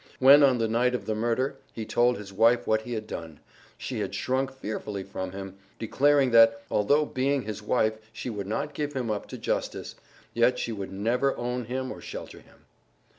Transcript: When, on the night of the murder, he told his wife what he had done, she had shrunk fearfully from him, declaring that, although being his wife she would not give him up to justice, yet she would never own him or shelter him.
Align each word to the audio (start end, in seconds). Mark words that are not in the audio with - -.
When, 0.17 0.41
on 0.41 0.57
the 0.57 0.67
night 0.67 0.95
of 0.95 1.05
the 1.05 1.13
murder, 1.13 1.57
he 1.73 1.85
told 1.85 2.17
his 2.17 2.33
wife 2.33 2.65
what 2.65 2.81
he 2.81 2.93
had 2.93 3.05
done, 3.05 3.39
she 3.77 3.99
had 3.99 4.15
shrunk 4.15 4.51
fearfully 4.51 5.03
from 5.03 5.31
him, 5.31 5.57
declaring 5.77 6.31
that, 6.31 6.63
although 6.71 7.05
being 7.05 7.43
his 7.43 7.61
wife 7.61 7.99
she 8.11 8.27
would 8.27 8.47
not 8.47 8.73
give 8.73 8.93
him 8.93 9.11
up 9.11 9.27
to 9.27 9.37
justice, 9.37 9.93
yet 10.33 10.57
she 10.57 10.71
would 10.71 10.91
never 10.91 11.37
own 11.37 11.65
him 11.65 11.91
or 11.91 12.01
shelter 12.01 12.39
him. 12.39 12.65